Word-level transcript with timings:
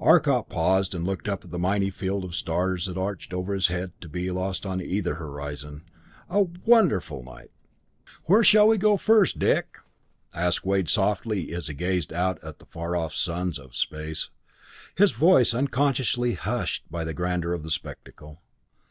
Arcot 0.00 0.48
paused 0.48 0.94
and 0.94 1.04
looked 1.04 1.28
up 1.28 1.44
at 1.44 1.50
the 1.50 1.58
mighty 1.58 1.90
field 1.90 2.24
of 2.24 2.34
stars 2.34 2.86
that 2.86 2.96
arched 2.96 3.34
over 3.34 3.52
his 3.52 3.66
head 3.66 3.92
to 4.00 4.08
be 4.08 4.30
lost 4.30 4.64
on 4.64 4.80
either 4.80 5.16
horizon. 5.16 5.84
A 6.30 6.44
wonderful 6.64 7.22
night! 7.22 7.50
"Where 8.24 8.42
shall 8.42 8.66
we 8.68 8.78
go 8.78 8.96
first, 8.96 9.38
Dick?" 9.38 9.76
asked 10.32 10.64
Wade 10.64 10.88
softly 10.88 11.52
as 11.52 11.66
he 11.66 11.74
gazed 11.74 12.14
out 12.14 12.42
at 12.42 12.60
the 12.60 12.64
far 12.70 12.96
off 12.96 13.12
suns 13.14 13.58
of 13.58 13.74
space, 13.76 14.30
his 14.96 15.12
voice 15.12 15.52
unconsciously 15.52 16.32
hushed 16.32 16.90
by 16.90 17.04
the 17.04 17.12
grandeur 17.12 17.52
of 17.52 17.62
the 17.62 17.68
spectacle. 17.70 18.40